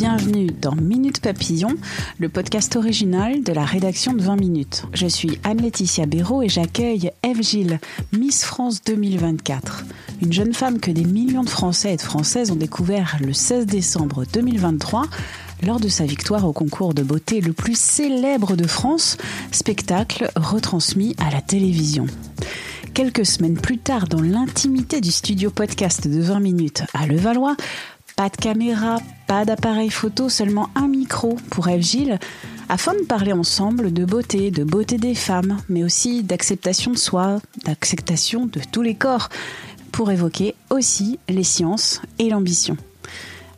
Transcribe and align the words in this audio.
Bienvenue 0.00 0.46
dans 0.46 0.74
Minute 0.74 1.20
Papillon, 1.20 1.76
le 2.18 2.30
podcast 2.30 2.74
original 2.74 3.42
de 3.42 3.52
la 3.52 3.66
rédaction 3.66 4.14
de 4.14 4.22
20 4.22 4.36
minutes. 4.36 4.84
Je 4.94 5.06
suis 5.06 5.38
Anne-Laetitia 5.44 6.06
Béraud 6.06 6.40
et 6.40 6.48
j'accueille 6.48 7.10
Eve 7.22 7.42
Gilles, 7.42 7.78
Miss 8.10 8.42
France 8.42 8.82
2024. 8.82 9.84
Une 10.22 10.32
jeune 10.32 10.54
femme 10.54 10.80
que 10.80 10.90
des 10.90 11.04
millions 11.04 11.44
de 11.44 11.50
Français 11.50 11.92
et 11.92 11.96
de 11.98 12.00
Françaises 12.00 12.50
ont 12.50 12.56
découvert 12.56 13.18
le 13.20 13.34
16 13.34 13.66
décembre 13.66 14.24
2023 14.32 15.04
lors 15.64 15.80
de 15.80 15.88
sa 15.88 16.06
victoire 16.06 16.46
au 16.46 16.54
concours 16.54 16.94
de 16.94 17.02
beauté 17.02 17.42
le 17.42 17.52
plus 17.52 17.78
célèbre 17.78 18.56
de 18.56 18.66
France, 18.66 19.18
spectacle 19.52 20.30
retransmis 20.34 21.14
à 21.18 21.30
la 21.30 21.42
télévision. 21.42 22.06
Quelques 22.94 23.26
semaines 23.26 23.58
plus 23.58 23.78
tard, 23.78 24.08
dans 24.08 24.22
l'intimité 24.22 25.00
du 25.00 25.10
studio 25.10 25.50
podcast 25.50 26.08
de 26.08 26.20
20 26.20 26.40
minutes 26.40 26.84
à 26.94 27.06
Levallois, 27.06 27.56
pas 28.20 28.28
de 28.28 28.36
caméra, 28.36 28.98
pas 29.26 29.46
d'appareil 29.46 29.88
photo, 29.88 30.28
seulement 30.28 30.68
un 30.74 30.88
micro 30.88 31.38
pour 31.48 31.68
Eve 31.68 32.18
afin 32.68 32.92
de 32.92 33.06
parler 33.06 33.32
ensemble 33.32 33.94
de 33.94 34.04
beauté, 34.04 34.50
de 34.50 34.62
beauté 34.62 34.98
des 34.98 35.14
femmes, 35.14 35.56
mais 35.70 35.84
aussi 35.84 36.22
d'acceptation 36.22 36.90
de 36.90 36.98
soi, 36.98 37.40
d'acceptation 37.64 38.44
de 38.44 38.60
tous 38.70 38.82
les 38.82 38.94
corps, 38.94 39.30
pour 39.90 40.10
évoquer 40.10 40.54
aussi 40.68 41.18
les 41.30 41.44
sciences 41.44 42.02
et 42.18 42.28
l'ambition. 42.28 42.76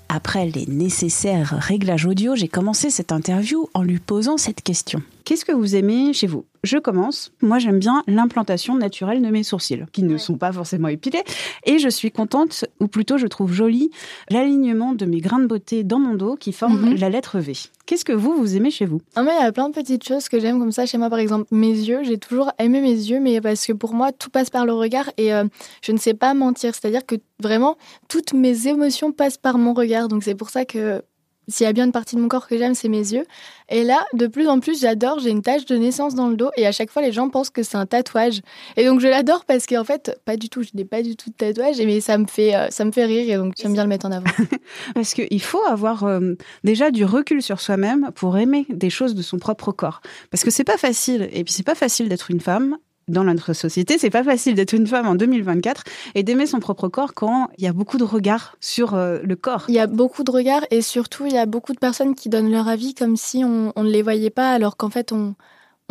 Après 0.09 0.47
les 0.47 0.67
nécessaires 0.67 1.57
réglages 1.59 2.07
audio, 2.07 2.37
j'ai 2.37 2.47
commencé 2.47 2.89
cette 2.89 3.11
interview 3.11 3.69
en 3.75 3.83
lui 3.83 3.99
posant 3.99 4.37
cette 4.37 4.63
question. 4.63 5.03
Qu'est-ce 5.33 5.47
que 5.47 5.53
vous 5.53 5.77
aimez 5.77 6.13
chez 6.13 6.27
vous? 6.27 6.45
Je 6.63 6.77
commence. 6.77 7.33
Moi, 7.41 7.59
j'aime 7.59 7.79
bien 7.79 8.03
l'implantation 8.07 8.75
naturelle 8.75 9.23
de 9.23 9.29
mes 9.29 9.43
sourcils, 9.43 9.87
qui 9.91 10.03
ne 10.03 10.19
sont 10.19 10.37
pas 10.37 10.53
forcément 10.53 10.89
épilés. 10.89 11.23
Et 11.65 11.79
je 11.79 11.89
suis 11.89 12.11
contente, 12.11 12.67
ou 12.81 12.87
plutôt 12.87 13.17
je 13.17 13.27
trouve 13.27 13.51
joli, 13.51 13.91
l'alignement 14.29 14.93
de 14.93 15.07
mes 15.07 15.23
grains 15.23 15.39
de 15.39 15.47
beauté 15.47 15.85
dans 15.85 15.99
mon 15.99 16.13
dos 16.17 16.37
qui 16.37 16.53
forment 16.53 16.91
Mhm. 16.91 16.99
la 16.99 17.09
lettre 17.09 17.39
V. 17.39 17.55
Qu'est-ce 17.87 18.05
que 18.05 18.13
vous, 18.13 18.35
vous 18.37 18.57
aimez 18.57 18.71
chez 18.71 18.85
vous? 18.85 19.01
Ah, 19.17 19.23
moi, 19.23 19.33
il 19.41 19.43
y 19.43 19.47
a 19.47 19.53
plein 19.53 19.71
de 19.71 19.75
petites 19.75 20.07
choses 20.07 20.29
que 20.29 20.39
j'aime 20.39 20.59
comme 20.59 20.71
ça 20.71 20.85
chez 20.85 20.99
moi. 20.99 21.09
Par 21.09 21.19
exemple, 21.19 21.47
mes 21.51 21.71
yeux. 21.73 22.01
J'ai 22.03 22.19
toujours 22.19 22.53
aimé 22.59 22.83
mes 22.83 22.93
yeux, 22.93 23.19
mais 23.19 23.41
parce 23.41 23.65
que 23.65 23.73
pour 23.73 23.95
moi, 23.95 24.13
tout 24.13 24.29
passe 24.29 24.51
par 24.51 24.67
le 24.67 24.75
regard 24.75 25.09
et 25.17 25.33
euh, 25.33 25.45
je 25.81 25.93
ne 25.93 25.99
sais 25.99 26.13
pas 26.13 26.35
mentir. 26.35 26.75
C'est-à-dire 26.75 27.07
que 27.07 27.15
vraiment, 27.41 27.79
toutes 28.07 28.35
mes 28.35 28.69
émotions 28.69 29.13
passent 29.13 29.39
par 29.39 29.57
mon 29.57 29.73
regard. 29.73 30.09
Donc 30.09 30.25
c'est 30.25 30.35
pour 30.35 30.51
ça 30.51 30.67
que 30.67 31.03
s'il 31.49 31.65
y 31.65 31.69
a 31.69 31.73
bien 31.73 31.85
une 31.85 31.93
partie 31.93 32.17
de 32.17 32.21
mon 32.21 32.29
corps 32.29 32.47
que 32.47 32.57
j'aime, 32.57 32.75
c'est 32.75 32.89
mes 32.89 33.13
yeux. 33.13 33.25
Et 33.69 33.85
là, 33.85 34.05
de 34.13 34.27
plus 34.27 34.49
en 34.49 34.61
plus, 34.61 34.81
j'adore. 34.81 35.19
J'ai 35.19 35.31
une 35.31 35.43
tache 35.43 35.65
de 35.65 35.77
naissance 35.77 36.15
dans 36.15 36.29
le 36.29 36.37
dos 36.37 36.51
et 36.57 36.67
à 36.67 36.73
chaque 36.73 36.91
fois, 36.91 37.03
les 37.03 37.13
gens 37.13 37.29
pensent 37.31 37.51
que 37.51 37.63
c'est 37.63 37.77
un 37.77 37.87
tatouage. 37.87 38.41
Et 38.77 38.85
donc 38.85 39.01
je 39.01 39.09
l'adore 39.09 39.45
parce 39.45 39.67
qu'en 39.67 39.85
fait, 39.85 40.19
pas 40.25 40.37
du 40.37 40.49
tout. 40.49 40.63
Je 40.63 40.71
n'ai 40.75 40.85
pas 40.85 41.03
du 41.03 41.17
tout 41.17 41.31
de 41.31 41.35
tatouage, 41.35 41.79
mais 41.79 42.01
ça 42.01 42.19
me 42.19 42.27
fait, 42.27 42.55
euh, 42.55 42.69
ça 42.71 42.85
me 42.85 42.93
fait 42.93 43.05
rire 43.05 43.33
et 43.33 43.37
donc 43.37 43.55
j'aime 43.61 43.73
bien 43.73 43.83
le 43.83 43.89
mettre 43.89 44.07
en 44.07 44.13
avant. 44.13 44.31
Parce 44.95 45.15
qu'il 45.15 45.43
faut 45.43 45.63
avoir 45.65 46.05
euh, 46.05 46.35
déjà 46.65 46.91
du 46.91 47.05
recul 47.05 47.43
sur 47.43 47.61
soi-même 47.61 48.11
pour 48.15 48.37
aimer 48.39 48.67
des 48.69 48.91
choses 48.91 49.15
de 49.15 49.23
son 49.23 49.39
propre 49.39 49.73
corps. 49.73 50.01
Parce 50.31 50.45
que 50.45 50.51
c'est 50.51 50.65
pas 50.65 50.77
facile. 50.77 51.29
Et 51.33 51.45
puis 51.45 51.53
c'est 51.53 51.63
pas 51.63 51.75
facile 51.75 52.09
d'être 52.09 52.31
une 52.31 52.41
femme 52.41 52.79
dans 53.09 53.25
notre 53.25 53.53
société. 53.53 53.99
C'est 53.99 54.11
pas 54.11 54.25
facile 54.25 54.55
d'être 54.55 54.73
une 54.73 54.87
femme 54.87 55.07
en 55.07 55.15
2024 55.15 55.85
et 56.15 56.23
d'aimer 56.23 56.47
son 56.47 56.61
propre 56.61 56.89
corps 56.89 57.15
quand 57.15 57.49
il 57.59 57.65
y 57.65 57.67
a 57.67 57.73
beaucoup 57.73 57.99
de 57.99 58.05
regards 58.05 58.57
sur 58.61 58.95
euh, 58.95 59.19
le 59.23 59.37
corps. 59.37 59.65
Il 59.69 59.75
y 59.75 59.81
a 59.81 59.87
beaucoup 59.87 60.25
de 60.25 60.31
regards 60.31 60.65
et 60.71 60.83
surtout 60.83 61.27
il 61.27 61.33
y 61.33 61.39
a 61.39 61.47
beaucoup 61.47 61.73
de 61.73 61.79
personnes 61.79 62.15
qui 62.15 62.29
donnent 62.29 62.51
leur 62.51 62.69
avis 62.69 62.95
comme 62.95 63.17
si 63.17 63.45
on, 63.45 63.73
on 63.77 63.85
ne 63.85 63.91
les 63.91 64.03
voyait 64.03 64.31
pas 64.31 64.53
alors 64.53 64.77
qu'en 64.77 64.91
fait 64.91 65.13
on, 65.13 65.35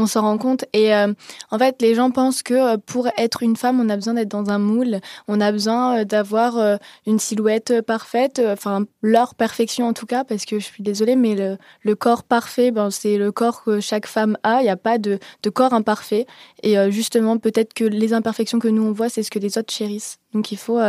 on 0.02 0.08
s'en 0.08 0.22
rend 0.22 0.38
compte. 0.38 0.66
Et 0.74 0.94
euh, 0.94 1.14
en 1.52 1.60
fait 1.60 1.82
les 1.82 1.96
gens 1.96 2.12
pensent 2.12 2.44
que 2.44 2.54
euh, 2.54 2.78
pour 2.78 3.08
être 3.18 3.44
une 3.44 3.56
femme 3.56 3.80
on 3.80 3.90
a 3.90 3.96
besoin 3.96 4.16
d'être 4.16 4.30
dans 4.30 4.50
un 4.50 4.60
moule, 4.60 5.00
on 5.28 5.40
a 5.40 5.52
besoin 5.52 6.00
euh, 6.00 6.06
d'avoir 6.06 6.78
une 7.06 7.20
silhouette 7.20 7.82
parfaite, 7.82 8.42
enfin 8.46 8.86
leur 9.02 9.36
perfection 9.36 9.88
en 9.88 9.94
tout 9.94 10.06
cas 10.06 10.24
parce 10.24 10.46
que 10.46 10.60
je 10.60 10.66
suis 10.66 10.84
désolée 10.84 11.16
mais 11.16 11.58
le, 11.84 11.96
corps 11.96 12.24
parfait 12.24 12.72
ben, 12.72 12.90
c'est 12.90 13.18
le 13.18 13.32
corps 13.32 13.64
que 13.64 13.80
chaque 13.80 14.08
femme 14.08 14.38
a, 14.44 14.62
il 14.62 14.64
n'y 14.64 14.70
a 14.70 14.78
pas 14.78 14.98
de, 14.98 15.20
corps 15.54 15.74
imparfait. 15.74 16.26
Et 16.64 16.76
justement 16.92 17.38
peut-être 17.38 17.74
que 17.74 17.84
les 17.84 18.14
imperfections 18.14 18.60
que 18.60 18.68
nous 18.68 18.84
on 18.84 18.92
voit 18.92 19.10
c'est 19.10 19.24
ce 19.24 19.32
que 19.32 19.40
les 19.40 19.58
autres 19.58 19.74
chérissent. 19.74 20.18
Donc 20.34 20.52
il 20.52 20.58
faut... 20.58 20.80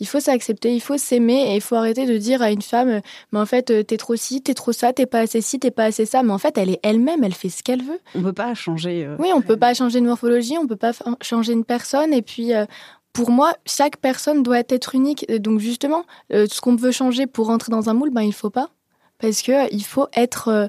il 0.00 0.06
faut 0.08 0.18
s'accepter, 0.20 0.74
il 0.74 0.80
faut 0.80 0.98
s'aimer 0.98 1.52
et 1.52 1.54
il 1.54 1.60
faut 1.60 1.76
arrêter 1.76 2.04
de 2.04 2.16
dire 2.18 2.42
à 2.42 2.50
une 2.50 2.62
femme, 2.62 3.00
mais 3.32 3.38
en 3.38 3.46
fait, 3.46 3.86
t'es 3.86 3.96
trop 3.96 4.16
ci, 4.16 4.42
t'es 4.42 4.54
trop 4.54 4.72
ça, 4.72 4.92
t'es 4.92 5.06
pas 5.06 5.20
assez 5.20 5.40
ci, 5.40 5.60
t'es 5.60 5.70
pas 5.70 5.84
assez 5.84 6.04
ça. 6.04 6.24
Mais 6.24 6.32
en 6.32 6.38
fait, 6.38 6.58
elle 6.58 6.70
est 6.70 6.80
elle-même, 6.82 7.22
elle 7.22 7.34
fait 7.34 7.48
ce 7.48 7.62
qu'elle 7.62 7.82
veut. 7.82 8.00
On 8.14 8.22
peut 8.22 8.32
pas 8.32 8.54
changer. 8.58 9.04
euh, 9.04 9.16
Oui, 9.18 9.30
on 9.34 9.40
peut 9.40 9.56
pas 9.56 9.74
changer 9.74 10.00
de 10.00 10.06
morphologie, 10.06 10.56
on 10.58 10.66
peut 10.66 10.76
pas 10.76 10.92
changer 11.22 11.52
une 11.52 11.64
personne. 11.64 12.12
Et 12.12 12.22
puis, 12.22 12.54
euh, 12.54 12.66
pour 13.12 13.30
moi, 13.30 13.54
chaque 13.66 13.96
personne 13.96 14.42
doit 14.42 14.60
être 14.68 14.94
unique. 14.94 15.24
Et 15.28 15.38
donc, 15.38 15.60
justement, 15.60 16.04
euh, 16.32 16.46
ce 16.50 16.60
qu'on 16.60 16.76
veut 16.76 16.92
changer 16.92 17.26
pour 17.26 17.46
rentrer 17.46 17.70
dans 17.70 17.88
un 17.88 17.94
moule, 17.94 18.10
ben, 18.10 18.22
il 18.22 18.34
faut 18.34 18.50
pas. 18.50 18.70
Parce 19.18 19.42
que 19.42 19.72
il 19.74 19.84
faut 19.84 20.06
être, 20.14 20.68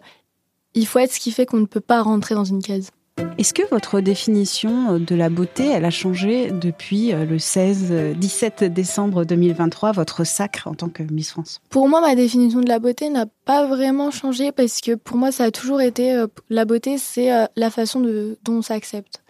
il 0.74 0.88
faut 0.88 1.00
être 1.00 1.12
ce 1.14 1.20
qui 1.20 1.32
fait 1.32 1.46
qu'on 1.46 1.58
ne 1.58 1.66
peut 1.66 1.82
pas 1.82 2.02
rentrer 2.02 2.34
dans 2.34 2.46
une 2.46 2.64
case. 2.64 2.90
Est-ce 3.38 3.54
que 3.54 3.62
votre 3.72 4.02
définition 4.02 4.96
euh, 4.96 5.00
de 5.00 5.16
la 5.16 5.30
beauté, 5.30 5.68
elle 5.68 5.86
a 5.86 5.92
changé 5.92 6.52
depuis 6.52 7.14
euh, 7.14 7.26
le 7.26 7.38
16-17 7.38 8.66
décembre 8.66 9.24
2023, 9.24 9.94
votre 9.94 10.26
sacre 10.26 10.68
en 10.68 10.74
tant 10.74 10.90
que 10.90 11.04
Miss 11.04 11.32
France? 11.32 11.62
Pour 11.70 11.88
moi, 11.88 12.02
ma 12.02 12.16
définition 12.16 12.60
de 12.60 12.68
la 12.68 12.80
beauté 12.80 13.10
n'a 13.10 13.26
pas 13.46 13.66
vraiment 13.66 14.12
changé 14.12 14.52
parce 14.52 14.82
que 14.82 14.96
pour 14.96 15.16
moi, 15.18 15.32
ça 15.32 15.46
a 15.46 15.52
toujours 15.52 15.80
été 15.80 16.14
euh, 16.14 16.28
la 16.50 16.66
beauté, 16.66 16.98
c'est 16.98 17.34
euh, 17.34 17.46
la 17.56 17.70
façon 17.70 18.02
de, 18.02 18.38
dont 18.44 18.58
on 18.58 18.62
s'accepte. 18.62 19.22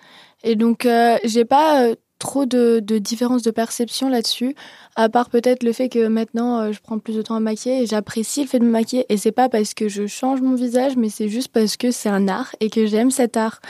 Et 0.44 0.56
donc, 0.56 0.86
euh, 0.86 1.18
j'ai 1.24 1.46
pas 1.46 1.84
euh, 1.84 1.96
trop 2.20 2.46
de, 2.46 2.80
de 2.80 2.98
différence 2.98 3.42
de 3.42 3.52
perception 3.52 4.10
là-dessus, 4.10 4.56
à 4.96 5.10
part 5.10 5.30
peut-être 5.30 5.64
le 5.64 5.72
fait 5.72 5.90
que 5.90 6.08
maintenant, 6.08 6.60
euh, 6.60 6.72
je 6.74 6.80
prends 6.82 7.00
plus 7.00 7.16
de 7.16 7.22
temps 7.22 7.36
à 7.36 7.40
maquiller 7.40 7.84
et 7.84 7.86
j'apprécie 7.86 8.42
le 8.42 8.48
fait 8.48 8.60
de 8.60 8.66
me 8.66 8.70
maquiller. 8.70 9.06
Et 9.10 9.18
c'est 9.18 9.32
pas 9.32 9.50
parce 9.50 9.74
que 9.74 9.88
je 9.88 10.06
change 10.06 10.42
mon 10.42 10.56
visage, 10.56 10.98
mais 10.98 11.10
c'est 11.10 11.30
juste 11.30 11.48
parce 11.48 11.78
que 11.78 11.92
c'est 11.92 12.10
un 12.10 12.28
art 12.28 12.54
et 12.60 12.70
que 12.70 12.86
j'aime 12.86 13.10
cet 13.10 13.38
art. 13.38 13.62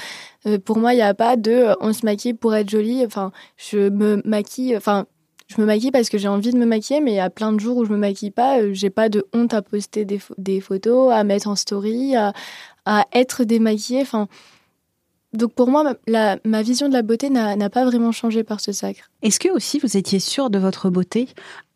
Euh, 0.45 0.57
pour 0.57 0.79
moi, 0.79 0.93
il 0.93 0.97
n'y 0.97 1.03
a 1.03 1.13
pas 1.13 1.37
de 1.37 1.51
euh, 1.51 1.75
on 1.79 1.93
se 1.93 2.05
maquille 2.05 2.33
pour 2.33 2.55
être 2.55 2.69
jolie. 2.69 3.05
Enfin, 3.05 3.31
je 3.55 3.89
me 3.89 4.21
maquille. 4.25 4.75
Enfin, 4.75 5.05
je 5.47 5.61
me 5.61 5.65
maquille 5.65 5.91
parce 5.91 6.09
que 6.09 6.17
j'ai 6.17 6.27
envie 6.27 6.51
de 6.51 6.57
me 6.57 6.65
maquiller, 6.65 7.01
mais 7.01 7.11
il 7.11 7.17
y 7.17 7.19
a 7.19 7.29
plein 7.29 7.53
de 7.53 7.59
jours 7.59 7.77
où 7.77 7.85
je 7.85 7.91
me 7.91 7.97
maquille 7.97 8.31
pas. 8.31 8.71
J'ai 8.73 8.89
pas 8.89 9.09
de 9.09 9.25
honte 9.33 9.53
à 9.53 9.61
poster 9.61 10.05
des 10.05 10.61
photos, 10.61 11.11
à 11.11 11.23
mettre 11.23 11.47
en 11.47 11.55
story, 11.55 12.15
à, 12.15 12.33
à 12.85 13.05
être 13.13 13.43
démaquillée. 13.43 14.01
Enfin, 14.01 14.27
donc 15.33 15.53
pour 15.53 15.69
moi, 15.69 15.95
ma, 16.07 16.61
vision 16.61 16.87
de 16.87 16.93
la 16.93 17.03
beauté 17.03 17.29
n'a 17.29 17.69
pas 17.69 17.85
vraiment 17.85 18.11
changé 18.11 18.43
par 18.43 18.59
ce 18.59 18.71
sacre. 18.71 19.11
Est-ce 19.21 19.39
que 19.39 19.49
aussi 19.49 19.79
vous 19.79 19.95
étiez 19.95 20.19
sûre 20.19 20.49
de 20.49 20.57
votre 20.57 20.89
beauté 20.89 21.27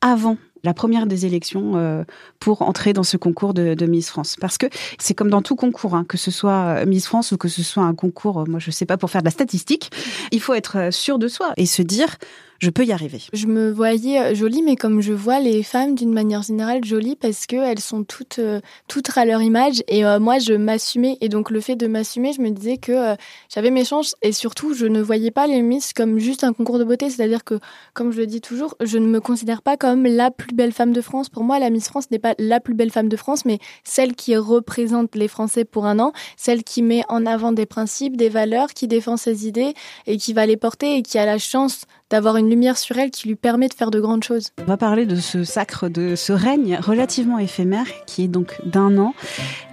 avant 0.01 0.37
la 0.63 0.73
première 0.73 1.05
des 1.05 1.25
élections 1.25 1.75
euh, 1.75 2.03
pour 2.39 2.61
entrer 2.61 2.93
dans 2.93 3.03
ce 3.03 3.17
concours 3.17 3.53
de, 3.53 3.85
Miss 3.85 4.09
France? 4.09 4.37
Parce 4.39 4.57
que 4.57 4.65
c'est 4.97 5.13
comme 5.13 5.29
dans 5.29 5.43
tout 5.43 5.55
concours, 5.55 5.93
hein, 5.93 6.05
que 6.07 6.17
ce 6.17 6.31
soit 6.31 6.79
euh, 6.79 6.85
Miss 6.87 7.05
France 7.05 7.31
ou 7.31 7.37
que 7.37 7.47
ce 7.47 7.61
soit 7.61 7.83
un 7.83 7.93
concours, 7.93 8.41
euh, 8.41 8.45
moi 8.47 8.59
je 8.59 8.71
sais 8.71 8.85
pas, 8.85 8.97
pour 8.97 9.11
faire 9.11 9.21
de 9.21 9.27
la 9.27 9.31
statistique, 9.31 9.91
il 10.31 10.39
faut 10.39 10.53
être 10.53 10.91
sûr 10.91 11.19
de 11.19 11.27
soi 11.27 11.53
et 11.57 11.67
se 11.67 11.83
dire 11.83 12.17
je 12.59 12.69
peux 12.69 12.85
y 12.85 12.91
arriver. 12.91 13.21
Je 13.33 13.47
me 13.47 13.71
voyais 13.71 14.19
euh, 14.19 14.35
jolie, 14.35 14.61
mais 14.61 14.75
comme 14.75 15.01
je 15.01 15.13
vois 15.13 15.39
les 15.39 15.63
femmes 15.63 15.95
d'une 15.95 16.13
manière 16.13 16.43
générale 16.43 16.83
jolies 16.83 17.15
parce 17.15 17.45
qu'elles 17.45 17.79
sont 17.79 18.03
toutes, 18.03 18.39
euh, 18.39 18.61
toutes 18.87 19.17
à 19.17 19.25
leur 19.25 19.41
image. 19.41 19.83
Et 19.87 20.05
euh, 20.05 20.19
moi, 20.19 20.39
je 20.39 20.53
m'assumais. 20.53 21.17
Et 21.21 21.29
donc, 21.29 21.49
le 21.49 21.59
fait 21.59 21.75
de 21.75 21.87
m'assumer, 21.87 22.33
je 22.33 22.41
me 22.41 22.49
disais 22.49 22.77
que 22.77 23.15
j'avais 23.53 23.71
mes 23.71 23.85
chances. 23.85 24.15
Et 24.21 24.31
surtout, 24.31 24.73
je 24.73 24.85
ne 24.85 25.01
voyais 25.01 25.31
pas 25.31 25.47
les 25.47 25.61
Miss 25.61 25.93
comme 25.93 26.19
juste 26.19 26.43
un 26.43 26.53
concours 26.53 26.79
de 26.79 26.83
beauté. 26.83 27.09
C'est-à-dire 27.09 27.43
que, 27.43 27.59
comme 27.93 28.11
je 28.11 28.19
le 28.19 28.27
dis 28.27 28.41
toujours, 28.41 28.75
je 28.81 28.97
ne 28.97 29.07
me 29.07 29.19
considère 29.19 29.61
pas 29.61 29.77
comme 29.77 30.05
la 30.05 30.31
plus 30.31 30.53
belle 30.53 30.71
femme 30.71 30.93
de 30.93 31.01
France. 31.01 31.29
Pour 31.29 31.43
moi, 31.43 31.59
la 31.59 31.69
Miss 31.69 31.87
France 31.87 32.11
n'est 32.11 32.19
pas 32.19 32.35
la 32.39 32.59
plus 32.59 32.73
belle 32.73 32.91
femme 32.91 33.09
de 33.09 33.17
France, 33.17 33.45
mais 33.45 33.59
celle 33.83 34.15
qui 34.15 34.35
représente 34.37 35.15
les 35.15 35.27
Français 35.27 35.65
pour 35.65 35.85
un 35.85 35.99
an, 35.99 36.13
celle 36.37 36.63
qui 36.63 36.81
met 36.81 37.03
en 37.09 37.25
avant 37.25 37.51
des 37.51 37.65
principes, 37.65 38.17
des 38.17 38.29
valeurs, 38.29 38.69
qui 38.73 38.87
défend 38.87 39.17
ses 39.17 39.47
idées 39.47 39.73
et 40.07 40.17
qui 40.17 40.33
va 40.33 40.45
les 40.45 40.57
porter 40.57 40.97
et 40.97 41.01
qui 41.01 41.17
a 41.17 41.25
la 41.25 41.37
chance 41.37 41.85
d'avoir 42.09 42.37
une 42.37 42.49
lumière 42.49 42.77
sur 42.77 42.97
elle 42.97 43.11
qui 43.11 43.27
lui 43.27 43.35
permet 43.35 43.67
de 43.67 43.73
faire 43.73 43.91
de 43.91 43.99
grandes 43.99 44.23
choses. 44.23 44.49
On 44.61 44.65
va 44.65 44.77
parler 44.77 45.05
de 45.05 45.15
ce 45.15 45.43
sacre, 45.43 45.89
de 45.89 46.15
ce 46.15 46.33
règne 46.33 46.77
relativement 46.81 47.39
éphémère 47.39 47.87
qui 48.05 48.23
est 48.23 48.27
donc 48.27 48.59
d'un 48.65 48.97
an. 48.97 49.13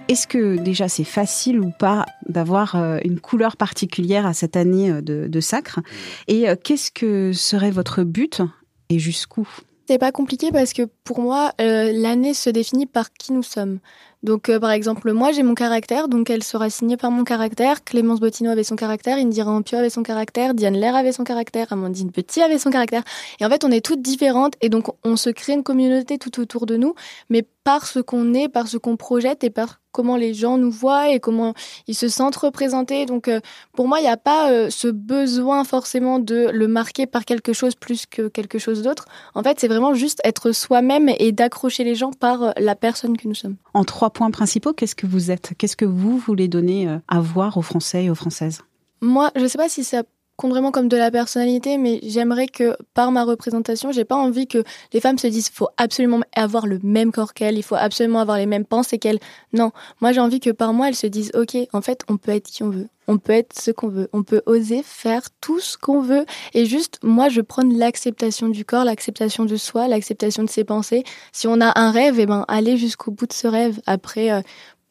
Est-ce 0.07 0.27
que 0.27 0.57
déjà 0.57 0.89
c'est 0.89 1.03
facile 1.03 1.59
ou 1.59 1.71
pas 1.77 2.05
d'avoir 2.27 2.75
euh, 2.75 2.97
une 3.03 3.19
couleur 3.19 3.57
particulière 3.57 4.25
à 4.25 4.33
cette 4.33 4.57
année 4.57 4.91
euh, 4.91 5.01
de, 5.01 5.27
de 5.27 5.39
sacre? 5.39 5.79
Et 6.27 6.49
euh, 6.49 6.55
qu'est-ce 6.61 6.91
que 6.91 7.31
serait 7.33 7.71
votre 7.71 8.03
but 8.03 8.41
et 8.89 8.99
jusqu'où? 8.99 9.47
C'est 9.87 9.97
pas 9.97 10.11
compliqué 10.11 10.51
parce 10.51 10.73
que 10.73 10.83
pour 11.03 11.19
moi, 11.19 11.51
euh, 11.59 11.91
l'année 11.91 12.33
se 12.33 12.49
définit 12.49 12.85
par 12.85 13.11
qui 13.11 13.33
nous 13.33 13.43
sommes. 13.43 13.79
Donc, 14.23 14.49
euh, 14.49 14.59
par 14.59 14.71
exemple, 14.71 15.11
moi, 15.13 15.31
j'ai 15.31 15.41
mon 15.41 15.55
caractère, 15.55 16.07
donc 16.07 16.29
elle 16.29 16.43
sera 16.43 16.69
signée 16.69 16.97
par 16.97 17.09
mon 17.09 17.23
caractère. 17.23 17.83
Clémence 17.83 18.19
Bottineau 18.19 18.51
avait 18.51 18.63
son 18.63 18.75
caractère, 18.75 19.17
Indira 19.17 19.51
Ampio 19.51 19.77
avait 19.77 19.89
son 19.89 20.03
caractère, 20.03 20.53
Diane 20.53 20.75
Lair 20.75 20.95
avait 20.95 21.11
son 21.11 21.23
caractère, 21.23 21.71
Amandine 21.71 22.11
Petit 22.11 22.41
avait 22.41 22.59
son 22.59 22.69
caractère. 22.69 23.03
Et 23.39 23.45
en 23.45 23.49
fait, 23.49 23.63
on 23.63 23.71
est 23.71 23.83
toutes 23.83 24.01
différentes 24.01 24.53
et 24.61 24.69
donc 24.69 24.87
on 25.03 25.15
se 25.15 25.29
crée 25.29 25.53
une 25.53 25.63
communauté 25.63 26.17
tout 26.17 26.39
autour 26.39 26.65
de 26.65 26.77
nous, 26.77 26.93
mais 27.29 27.45
par 27.63 27.85
ce 27.85 27.99
qu'on 27.99 28.33
est, 28.33 28.49
par 28.49 28.67
ce 28.67 28.77
qu'on 28.77 28.97
projette 28.97 29.43
et 29.43 29.49
par 29.49 29.79
comment 29.91 30.15
les 30.15 30.33
gens 30.33 30.57
nous 30.57 30.71
voient 30.71 31.09
et 31.09 31.19
comment 31.19 31.53
ils 31.87 31.95
se 31.95 32.07
sentent 32.07 32.35
représentés. 32.35 33.05
Donc 33.05 33.27
euh, 33.27 33.39
pour 33.73 33.87
moi, 33.87 33.99
il 33.99 34.03
n'y 34.03 34.09
a 34.09 34.17
pas 34.17 34.51
euh, 34.51 34.69
ce 34.69 34.87
besoin 34.87 35.63
forcément 35.63 36.19
de 36.19 36.49
le 36.51 36.67
marquer 36.67 37.05
par 37.05 37.25
quelque 37.25 37.53
chose 37.53 37.75
plus 37.75 38.05
que 38.05 38.27
quelque 38.27 38.57
chose 38.57 38.81
d'autre. 38.81 39.05
En 39.35 39.43
fait, 39.43 39.59
c'est 39.59 39.67
vraiment 39.67 39.93
juste 39.93 40.21
être 40.23 40.51
soi-même 40.51 41.09
et 41.19 41.31
d'accrocher 41.31 41.83
les 41.83 41.95
gens 41.95 42.11
par 42.11 42.53
la 42.57 42.75
personne 42.75 43.17
que 43.17 43.27
nous 43.27 43.35
sommes. 43.35 43.57
En 43.73 43.83
trois 43.83 44.10
points 44.11 44.31
principaux, 44.31 44.73
qu'est-ce 44.73 44.95
que 44.95 45.07
vous 45.07 45.31
êtes? 45.31 45.53
Qu'est-ce 45.57 45.75
que 45.75 45.85
vous 45.85 46.17
voulez 46.17 46.47
donner 46.47 46.97
à 47.07 47.21
voir 47.21 47.57
aux 47.57 47.61
Français 47.61 48.05
et 48.05 48.09
aux 48.09 48.15
Françaises? 48.15 48.61
Moi, 49.01 49.31
je 49.35 49.41
ne 49.41 49.47
sais 49.47 49.57
pas 49.57 49.69
si 49.69 49.83
ça 49.83 50.03
compte 50.41 50.51
vraiment 50.51 50.71
comme 50.71 50.87
de 50.87 50.97
la 50.97 51.11
personnalité, 51.11 51.77
mais 51.77 51.99
j'aimerais 52.03 52.47
que 52.47 52.75
par 52.95 53.11
ma 53.11 53.23
représentation, 53.23 53.91
j'ai 53.91 54.05
pas 54.05 54.15
envie 54.15 54.47
que 54.47 54.63
les 54.91 54.99
femmes 54.99 55.19
se 55.19 55.27
disent 55.27 55.49
faut 55.49 55.69
absolument 55.77 56.21
avoir 56.35 56.65
le 56.65 56.79
même 56.81 57.11
corps 57.11 57.33
qu'elles, 57.33 57.57
il 57.57 57.63
faut 57.63 57.75
absolument 57.75 58.19
avoir 58.19 58.37
les 58.37 58.47
mêmes 58.47 58.65
pensées 58.65 58.97
qu'elles. 58.97 59.19
Non, 59.53 59.71
moi 60.01 60.11
j'ai 60.11 60.19
envie 60.19 60.39
que 60.39 60.49
par 60.49 60.73
moi 60.73 60.87
elles 60.89 60.95
se 60.95 61.07
disent 61.07 61.31
ok, 61.35 61.55
en 61.73 61.81
fait 61.81 62.03
on 62.09 62.17
peut 62.17 62.31
être 62.31 62.47
qui 62.47 62.63
on 62.63 62.71
veut, 62.71 62.87
on 63.07 63.19
peut 63.19 63.33
être 63.33 63.59
ce 63.59 63.69
qu'on 63.69 63.89
veut, 63.89 64.09
on 64.13 64.23
peut 64.23 64.41
oser 64.47 64.81
faire 64.83 65.21
tout 65.41 65.59
ce 65.59 65.77
qu'on 65.77 66.01
veut 66.01 66.25
et 66.55 66.65
juste 66.65 66.97
moi 67.03 67.29
je 67.29 67.41
prends 67.41 67.63
l'acceptation 67.63 68.49
du 68.49 68.65
corps, 68.65 68.83
l'acceptation 68.83 69.45
de 69.45 69.55
soi, 69.57 69.87
l'acceptation 69.87 70.43
de 70.43 70.49
ses 70.49 70.63
pensées. 70.63 71.03
Si 71.31 71.47
on 71.47 71.61
a 71.61 71.79
un 71.79 71.91
rêve, 71.91 72.19
et 72.19 72.23
eh 72.23 72.25
ben 72.25 72.45
aller 72.47 72.77
jusqu'au 72.77 73.11
bout 73.11 73.27
de 73.27 73.33
ce 73.33 73.47
rêve. 73.47 73.79
Après, 73.85 74.31
euh, 74.31 74.41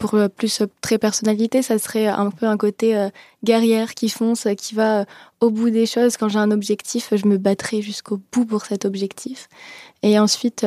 pour 0.00 0.14
euh, 0.14 0.28
plus 0.28 0.62
euh, 0.62 0.66
très 0.80 0.98
personnalité, 0.98 1.62
ça 1.62 1.78
serait 1.78 2.06
un 2.06 2.30
peu 2.30 2.46
un 2.46 2.56
côté 2.56 2.96
euh, 2.96 3.10
guerrière 3.44 3.94
qui 3.94 4.08
fonce, 4.08 4.48
qui 4.56 4.74
va 4.74 5.04
au 5.40 5.50
bout 5.50 5.70
des 5.70 5.86
choses. 5.86 6.16
Quand 6.16 6.28
j'ai 6.28 6.38
un 6.38 6.50
objectif, 6.50 7.14
je 7.14 7.26
me 7.26 7.36
battrai 7.36 7.82
jusqu'au 7.82 8.18
bout 8.32 8.46
pour 8.46 8.64
cet 8.64 8.86
objectif. 8.86 9.48
Et 10.02 10.18
ensuite, 10.18 10.66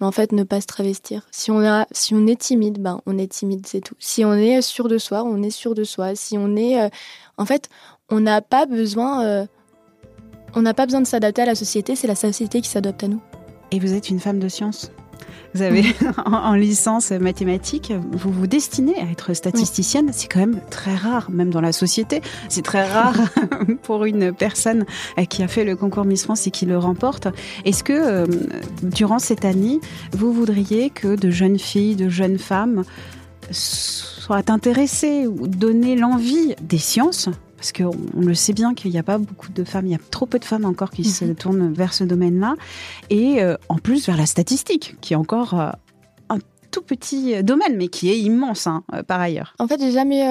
en 0.00 0.12
fait, 0.12 0.30
ne 0.30 0.44
pas 0.44 0.60
se 0.60 0.66
travestir. 0.66 1.26
Si 1.32 1.50
on, 1.50 1.60
a, 1.60 1.86
si 1.90 2.14
on 2.14 2.26
est 2.28 2.40
timide, 2.40 2.80
ben, 2.80 3.00
on 3.06 3.18
est 3.18 3.26
timide, 3.26 3.66
c'est 3.66 3.80
tout. 3.80 3.96
Si 3.98 4.24
on 4.24 4.34
est 4.34 4.62
sûr 4.62 4.86
de 4.86 4.98
soi, 4.98 5.24
on 5.24 5.42
est 5.42 5.50
sûr 5.50 5.74
de 5.74 5.82
soi. 5.82 6.14
Si 6.14 6.38
on 6.38 6.56
est. 6.56 6.88
en 7.36 7.44
fait, 7.44 7.68
on 8.08 8.20
n'a 8.20 8.40
pas 8.40 8.66
besoin. 8.66 9.46
on 10.54 10.62
n'a 10.62 10.74
pas 10.74 10.86
besoin 10.86 11.00
de 11.00 11.06
s'adapter 11.06 11.42
à 11.42 11.46
la 11.46 11.56
société, 11.56 11.96
c'est 11.96 12.06
la 12.06 12.14
société 12.14 12.60
qui 12.60 12.68
s'adapte 12.68 13.02
à 13.02 13.08
nous. 13.08 13.20
Et 13.72 13.80
vous 13.80 13.92
êtes 13.94 14.08
une 14.08 14.20
femme 14.20 14.38
de 14.38 14.48
science? 14.48 14.92
Vous 15.54 15.62
avez 15.62 15.84
en 16.26 16.54
licence 16.54 17.10
mathématiques, 17.10 17.92
vous 18.12 18.30
vous 18.30 18.46
destinez 18.46 18.96
à 18.98 19.10
être 19.10 19.34
statisticienne. 19.34 20.10
C'est 20.12 20.28
quand 20.28 20.40
même 20.40 20.60
très 20.70 20.94
rare, 20.94 21.30
même 21.30 21.50
dans 21.50 21.60
la 21.60 21.72
société. 21.72 22.20
C'est 22.48 22.62
très 22.62 22.90
rare 22.90 23.16
pour 23.82 24.04
une 24.04 24.32
personne 24.32 24.84
qui 25.28 25.42
a 25.42 25.48
fait 25.48 25.64
le 25.64 25.76
concours 25.76 26.04
Miss 26.04 26.24
France 26.24 26.46
et 26.46 26.50
qui 26.50 26.66
le 26.66 26.78
remporte. 26.78 27.28
Est-ce 27.64 27.82
que 27.82 27.92
euh, 27.92 28.26
durant 28.82 29.18
cette 29.18 29.44
année, 29.44 29.80
vous 30.12 30.32
voudriez 30.32 30.90
que 30.90 31.16
de 31.16 31.30
jeunes 31.30 31.58
filles, 31.58 31.96
de 31.96 32.08
jeunes 32.08 32.38
femmes 32.38 32.84
soient 33.50 34.50
intéressées 34.50 35.26
ou 35.26 35.46
donner 35.46 35.96
l'envie 35.96 36.54
des 36.60 36.78
sciences 36.78 37.30
parce 37.58 37.72
qu'on 37.72 38.20
le 38.20 38.34
sait 38.34 38.52
bien 38.52 38.72
qu'il 38.72 38.92
n'y 38.92 38.98
a 38.98 39.02
pas 39.02 39.18
beaucoup 39.18 39.50
de 39.50 39.64
femmes, 39.64 39.86
il 39.86 39.92
y 39.92 39.96
a 39.96 40.00
trop 40.10 40.26
peu 40.26 40.38
de 40.38 40.44
femmes 40.44 40.64
encore 40.64 40.90
qui 40.90 41.04
se 41.04 41.24
mhm. 41.24 41.34
tournent 41.34 41.72
vers 41.72 41.92
ce 41.92 42.04
domaine-là, 42.04 42.54
et 43.10 43.42
euh, 43.42 43.56
en 43.68 43.76
plus 43.76 44.06
vers 44.06 44.16
la 44.16 44.26
statistique, 44.26 44.96
qui 45.00 45.12
est 45.12 45.16
encore 45.16 45.60
euh, 45.60 45.70
un 46.28 46.38
tout 46.70 46.82
petit 46.82 47.42
domaine, 47.42 47.76
mais 47.76 47.88
qui 47.88 48.10
est 48.10 48.18
immense 48.18 48.68
hein, 48.68 48.84
euh, 48.94 49.02
par 49.02 49.20
ailleurs. 49.20 49.54
En 49.58 49.66
fait, 49.66 49.80
j'ai 49.80 49.90
jamais 49.90 50.22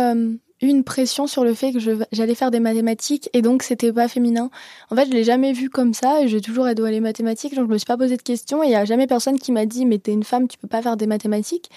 eu 0.62 0.68
une 0.68 0.86
pression 0.86 1.28
sur 1.28 1.44
le 1.44 1.54
fait 1.54 1.74
que 1.74 1.80
j'allais 2.12 2.34
faire 2.34 2.50
des 2.50 2.62
mathématiques 2.62 3.30
et 3.34 3.42
donc 3.42 3.62
c'était 3.62 3.92
pas 3.92 4.08
féminin. 4.08 4.50
En 4.90 4.96
fait, 4.96 5.06
je 5.08 5.12
l'ai 5.12 5.26
jamais 5.26 5.52
vu 5.52 5.70
comme 5.70 5.94
ça 5.94 6.22
et 6.22 6.30
j'ai 6.30 6.40
toujours 6.40 6.66
adoré 6.66 6.92
les 6.92 7.02
mathématiques, 7.02 7.54
donc 7.56 7.68
je 7.68 7.74
me 7.74 7.78
suis 7.78 7.86
pas 7.86 7.98
posé 7.98 8.16
de 8.16 8.22
questions 8.22 8.64
et 8.64 8.68
il 8.68 8.72
y 8.72 8.76
a 8.76 8.86
jamais 8.86 9.06
personne 9.06 9.38
qui 9.38 9.52
m'a 9.52 9.66
dit 9.66 9.86
mais 9.86 9.98
t'es 10.00 10.14
une 10.14 10.24
femme, 10.24 10.48
tu 10.48 10.58
peux 10.58 10.68
pas 10.68 10.82
faire 10.82 10.96
des 10.96 11.08
mathématiques. 11.08 11.70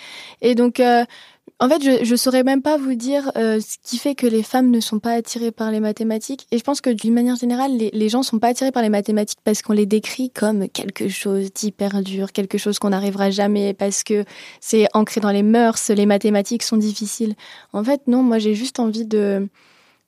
Et 0.42 0.54
donc 0.54 0.80
en 1.62 1.68
fait, 1.68 2.04
je 2.04 2.10
ne 2.10 2.16
saurais 2.16 2.42
même 2.42 2.62
pas 2.62 2.78
vous 2.78 2.94
dire 2.94 3.30
euh, 3.36 3.60
ce 3.60 3.76
qui 3.82 3.98
fait 3.98 4.14
que 4.14 4.26
les 4.26 4.42
femmes 4.42 4.70
ne 4.70 4.80
sont 4.80 4.98
pas 4.98 5.12
attirées 5.12 5.50
par 5.50 5.70
les 5.70 5.80
mathématiques. 5.80 6.46
Et 6.50 6.58
je 6.58 6.64
pense 6.64 6.80
que 6.80 6.88
d'une 6.88 7.12
manière 7.12 7.36
générale, 7.36 7.76
les, 7.76 7.90
les 7.92 8.08
gens 8.08 8.22
sont 8.22 8.38
pas 8.38 8.48
attirés 8.48 8.72
par 8.72 8.82
les 8.82 8.88
mathématiques 8.88 9.40
parce 9.44 9.60
qu'on 9.60 9.74
les 9.74 9.84
décrit 9.84 10.30
comme 10.30 10.70
quelque 10.70 11.08
chose 11.08 11.52
d'hyper 11.52 12.02
dur, 12.02 12.32
quelque 12.32 12.56
chose 12.56 12.78
qu'on 12.78 12.88
n'arrivera 12.88 13.30
jamais, 13.30 13.74
parce 13.74 14.04
que 14.04 14.24
c'est 14.60 14.86
ancré 14.94 15.20
dans 15.20 15.30
les 15.30 15.42
mœurs, 15.42 15.90
les 15.90 16.06
mathématiques 16.06 16.62
sont 16.62 16.78
difficiles. 16.78 17.34
En 17.74 17.84
fait, 17.84 18.06
non, 18.06 18.22
moi 18.22 18.38
j'ai 18.38 18.54
juste 18.54 18.80
envie 18.80 19.04
de 19.04 19.46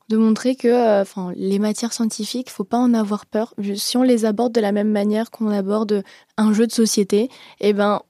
de 0.08 0.16
montrer 0.16 0.56
que 0.56 0.68
euh, 0.68 1.02
enfin 1.02 1.32
les 1.36 1.58
matières 1.58 1.92
scientifiques, 1.92 2.50
faut 2.50 2.64
pas 2.64 2.78
en 2.78 2.94
avoir 2.94 3.26
peur. 3.26 3.54
Si 3.76 3.96
on 3.96 4.02
les 4.02 4.24
aborde 4.24 4.52
de 4.52 4.60
la 4.60 4.72
même 4.72 4.90
manière 4.90 5.30
qu'on 5.30 5.48
aborde 5.48 6.02
un 6.36 6.52
jeu 6.52 6.66
de 6.66 6.72
société, 6.72 7.28
eh 7.60 7.72
ben 7.72 8.02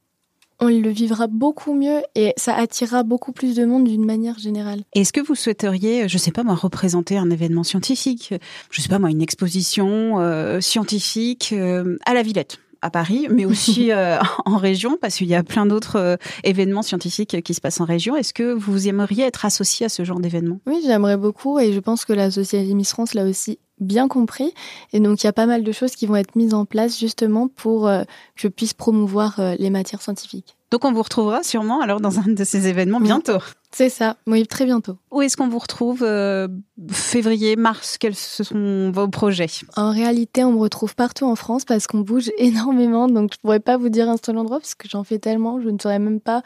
on 0.62 0.68
le 0.68 0.90
vivra 0.90 1.26
beaucoup 1.26 1.74
mieux 1.74 2.02
et 2.14 2.32
ça 2.36 2.54
attirera 2.54 3.02
beaucoup 3.02 3.32
plus 3.32 3.56
de 3.56 3.64
monde 3.64 3.84
d'une 3.84 4.04
manière 4.04 4.38
générale. 4.38 4.82
Est-ce 4.94 5.12
que 5.12 5.20
vous 5.20 5.34
souhaiteriez, 5.34 6.08
je 6.08 6.18
sais 6.18 6.30
pas 6.30 6.44
moi, 6.44 6.54
représenter 6.54 7.18
un 7.18 7.30
événement 7.30 7.64
scientifique, 7.64 8.32
je 8.70 8.80
sais 8.80 8.88
pas 8.88 9.00
moi, 9.00 9.10
une 9.10 9.22
exposition 9.22 10.20
euh, 10.20 10.60
scientifique 10.60 11.52
euh, 11.52 11.98
à 12.06 12.14
la 12.14 12.22
Villette 12.22 12.58
à 12.80 12.90
Paris, 12.90 13.28
mais 13.30 13.44
aussi 13.44 13.90
euh, 13.92 14.18
en 14.44 14.56
région, 14.56 14.96
parce 15.00 15.16
qu'il 15.16 15.28
y 15.28 15.34
a 15.34 15.42
plein 15.42 15.66
d'autres 15.66 16.18
événements 16.44 16.82
scientifiques 16.82 17.42
qui 17.42 17.54
se 17.54 17.60
passent 17.60 17.80
en 17.80 17.84
région. 17.84 18.16
Est-ce 18.16 18.32
que 18.32 18.52
vous 18.52 18.86
aimeriez 18.88 19.24
être 19.24 19.44
associé 19.44 19.86
à 19.86 19.88
ce 19.88 20.04
genre 20.04 20.20
d'événement? 20.20 20.60
Oui, 20.66 20.80
j'aimerais 20.84 21.16
beaucoup, 21.16 21.58
et 21.58 21.72
je 21.72 21.80
pense 21.80 22.04
que 22.04 22.12
la 22.12 22.30
Société 22.30 22.72
Miss 22.74 22.90
France 22.90 23.14
l'a 23.14 23.24
aussi 23.24 23.58
bien 23.82 24.08
compris. 24.08 24.52
Et 24.92 25.00
donc, 25.00 25.22
il 25.22 25.26
y 25.26 25.28
a 25.28 25.32
pas 25.32 25.46
mal 25.46 25.62
de 25.62 25.72
choses 25.72 25.94
qui 25.94 26.06
vont 26.06 26.16
être 26.16 26.36
mises 26.36 26.54
en 26.54 26.64
place 26.64 26.98
justement 26.98 27.48
pour 27.48 27.88
euh, 27.88 28.02
que 28.02 28.42
je 28.42 28.48
puisse 28.48 28.74
promouvoir 28.74 29.38
euh, 29.38 29.54
les 29.58 29.70
matières 29.70 30.02
scientifiques. 30.02 30.56
Donc, 30.70 30.84
on 30.84 30.92
vous 30.92 31.02
retrouvera 31.02 31.42
sûrement 31.42 31.80
alors 31.80 32.00
dans 32.00 32.18
un 32.18 32.28
de 32.32 32.44
ces 32.44 32.68
événements 32.68 33.00
bientôt. 33.00 33.38
C'est 33.74 33.88
ça, 33.88 34.18
oui, 34.26 34.46
très 34.46 34.66
bientôt. 34.66 34.98
Où 35.10 35.22
est-ce 35.22 35.38
qu'on 35.38 35.48
vous 35.48 35.58
retrouve 35.58 36.02
euh, 36.02 36.46
Février, 36.90 37.56
mars, 37.56 37.96
quels 37.96 38.14
sont 38.14 38.90
vos 38.92 39.08
projets? 39.08 39.46
En 39.76 39.92
réalité, 39.92 40.44
on 40.44 40.52
me 40.52 40.58
retrouve 40.58 40.94
partout 40.94 41.24
en 41.24 41.36
France 41.36 41.64
parce 41.64 41.86
qu'on 41.86 42.00
bouge 42.00 42.30
énormément. 42.38 43.08
Donc, 43.08 43.32
je 43.32 43.38
pourrais 43.40 43.60
pas 43.60 43.78
vous 43.78 43.88
dire 43.88 44.10
un 44.10 44.16
seul 44.22 44.36
endroit 44.36 44.60
parce 44.60 44.74
que 44.74 44.88
j'en 44.90 45.04
fais 45.04 45.18
tellement, 45.18 45.58
je 45.60 45.70
ne 45.70 45.78
saurais 45.80 45.98
même 45.98 46.20
pas 46.20 46.42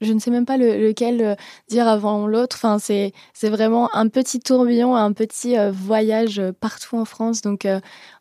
je 0.00 0.12
ne 0.12 0.20
sais 0.20 0.30
même 0.30 0.46
pas 0.46 0.56
lequel 0.56 1.20
euh, 1.20 1.34
dire 1.68 1.88
avant 1.88 2.28
l'autre. 2.28 2.54
Enfin, 2.56 2.78
c'est 2.78 3.12
c'est 3.34 3.50
vraiment 3.50 3.92
un 3.96 4.08
petit 4.08 4.38
tourbillon, 4.38 4.94
un 4.94 5.12
petit 5.12 5.58
euh, 5.58 5.72
voyage 5.72 6.40
partout 6.60 6.96
en 6.96 7.04
France. 7.04 7.42
Donc, 7.42 7.66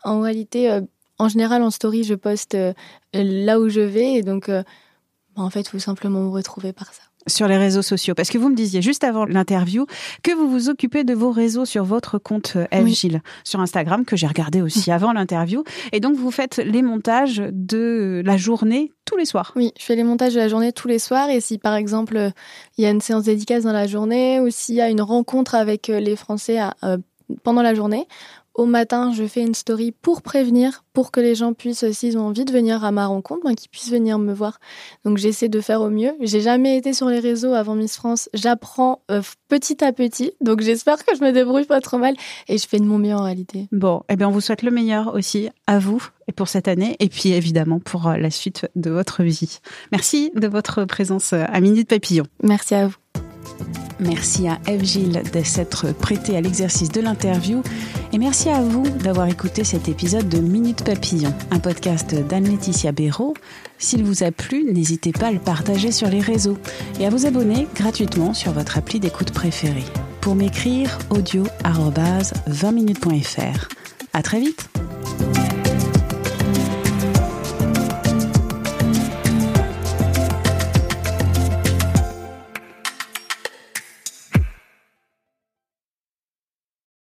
en 0.03 0.21
réalité, 0.21 0.79
en 1.19 1.27
général, 1.29 1.61
en 1.61 1.69
story, 1.69 2.03
je 2.03 2.15
poste 2.15 2.57
là 3.13 3.59
où 3.59 3.69
je 3.69 3.81
vais, 3.81 4.13
et 4.13 4.23
donc, 4.23 4.49
bah, 4.49 4.63
en 5.35 5.51
fait, 5.51 5.71
vous 5.71 5.79
simplement 5.79 6.21
me 6.21 6.29
retrouver 6.29 6.73
par 6.73 6.91
ça 6.91 7.03
sur 7.27 7.47
les 7.47 7.57
réseaux 7.57 7.81
sociaux 7.81 8.15
Parce 8.15 8.29
que 8.29 8.37
vous 8.37 8.49
me 8.49 8.55
disiez 8.55 8.81
juste 8.81 9.03
avant 9.03 9.25
l'interview 9.25 9.85
que 10.23 10.33
vous 10.33 10.49
vous 10.49 10.69
occupez 10.69 11.03
de 11.03 11.13
vos 11.13 11.31
réseaux 11.31 11.65
sur 11.65 11.83
votre 11.83 12.17
compte 12.17 12.57
Eve 12.71 12.87
Gilles 12.87 13.21
sur 13.43 13.59
Instagram, 13.59 14.05
que 14.05 14.15
j'ai 14.15 14.27
regardé 14.27 14.61
aussi 14.61 14.91
avant 14.91 15.13
l'interview. 15.13 15.63
Et 15.91 15.99
donc, 15.99 16.15
vous 16.15 16.31
faites 16.31 16.57
les 16.57 16.81
montages 16.81 17.41
de 17.51 18.21
la 18.25 18.37
journée 18.37 18.91
tous 19.05 19.17
les 19.17 19.25
soirs. 19.25 19.53
Oui, 19.55 19.71
je 19.79 19.85
fais 19.85 19.95
les 19.95 20.03
montages 20.03 20.33
de 20.33 20.39
la 20.39 20.47
journée 20.47 20.73
tous 20.73 20.87
les 20.87 20.99
soirs. 20.99 21.29
Et 21.29 21.39
si 21.39 21.57
par 21.57 21.75
exemple, 21.75 22.31
il 22.77 22.83
y 22.83 22.87
a 22.87 22.89
une 22.89 23.01
séance 23.01 23.23
dédicace 23.23 23.63
dans 23.63 23.73
la 23.73 23.87
journée 23.87 24.39
ou 24.39 24.49
s'il 24.49 24.75
y 24.75 24.81
a 24.81 24.89
une 24.89 25.01
rencontre 25.01 25.55
avec 25.55 25.87
les 25.87 26.15
Français 26.15 26.59
euh, 26.83 26.97
pendant 27.43 27.61
la 27.61 27.73
journée, 27.73 28.07
au 28.57 28.65
matin, 28.65 29.13
je 29.13 29.23
fais 29.25 29.41
une 29.41 29.53
story 29.53 29.91
pour 29.91 30.23
prévenir, 30.23 30.83
pour 30.91 31.11
que 31.11 31.19
les 31.19 31.35
gens 31.35 31.53
puissent, 31.53 31.89
s'ils 31.91 32.17
ont 32.17 32.25
envie 32.25 32.43
de 32.43 32.51
venir 32.51 32.83
à 32.83 32.91
ma 32.91 33.05
rencontre, 33.05 33.41
ben, 33.45 33.53
qu'ils 33.53 33.69
puissent 33.69 33.91
venir 33.91 34.17
me 34.17 34.33
voir. 34.33 34.59
Donc 35.05 35.17
j'essaie 35.17 35.47
de 35.47 35.61
faire 35.61 35.81
au 35.81 35.91
mieux. 35.91 36.13
J'ai 36.21 36.41
jamais 36.41 36.75
été 36.75 36.91
sur 36.91 37.07
les 37.07 37.19
réseaux 37.19 37.53
avant 37.53 37.75
Miss 37.75 37.95
France. 37.95 38.29
J'apprends 38.33 39.01
euh, 39.11 39.21
petit 39.47 39.83
à 39.83 39.93
petit. 39.93 40.31
Donc 40.41 40.61
j'espère 40.61 41.05
que 41.05 41.15
je 41.15 41.23
me 41.23 41.31
débrouille 41.31 41.65
pas 41.65 41.81
trop 41.81 41.99
mal 41.99 42.15
et 42.47 42.57
je 42.57 42.67
fais 42.67 42.79
de 42.79 42.85
mon 42.85 42.97
mieux 42.97 43.13
en 43.13 43.23
réalité. 43.23 43.67
Bon, 43.71 44.01
eh 44.09 44.15
bien 44.15 44.27
on 44.27 44.31
vous 44.31 44.41
souhaite 44.41 44.63
le 44.63 44.71
meilleur 44.71 45.13
aussi 45.13 45.49
à 45.67 45.77
vous 45.77 46.03
et 46.27 46.31
pour 46.31 46.47
cette 46.47 46.67
année 46.67 46.95
et 46.99 47.09
puis 47.09 47.33
évidemment 47.33 47.79
pour 47.79 48.07
euh, 48.07 48.17
la 48.17 48.31
suite 48.31 48.67
de 48.75 48.89
votre 48.89 49.21
vie. 49.21 49.59
Merci 49.91 50.31
de 50.35 50.47
votre 50.47 50.83
présence 50.85 51.31
euh, 51.33 51.43
à 51.47 51.61
Minute 51.61 51.87
Papillon. 51.87 52.25
Merci 52.41 52.73
à 52.73 52.87
vous. 52.87 52.95
Merci 53.99 54.47
à 54.47 54.59
Eve 54.67 54.83
Gilles 54.83 55.23
de 55.33 55.41
s'être 55.41 55.91
prêtée 55.91 56.37
à 56.37 56.41
l'exercice 56.41 56.89
de 56.89 57.01
l'interview 57.01 57.63
et 58.17 58.19
merci 58.19 58.49
à 58.49 58.63
vous 58.63 58.81
d'avoir 58.81 59.27
écouté 59.27 59.63
cet 59.63 59.89
épisode 59.89 60.27
de 60.27 60.39
Minute 60.39 60.83
Papillon, 60.83 61.31
un 61.51 61.59
podcast 61.59 62.15
d'Anne-Laetitia 62.15 62.91
Béraud. 62.91 63.35
S'il 63.77 64.03
vous 64.03 64.23
a 64.23 64.31
plu, 64.31 64.65
n'hésitez 64.73 65.11
pas 65.11 65.27
à 65.27 65.31
le 65.31 65.37
partager 65.37 65.91
sur 65.91 66.09
les 66.09 66.19
réseaux 66.19 66.57
et 66.99 67.05
à 67.05 67.11
vous 67.11 67.27
abonner 67.27 67.67
gratuitement 67.75 68.33
sur 68.33 68.53
votre 68.53 68.79
appli 68.79 68.99
d'écoute 68.99 69.31
préférée. 69.31 69.85
Pour 70.19 70.33
m'écrire, 70.33 70.97
audio 71.11 71.43
20minutes.fr. 71.63 73.67
À 74.13 74.23
très 74.23 74.39
vite! 74.39 74.76